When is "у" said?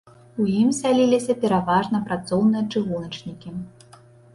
0.43-0.45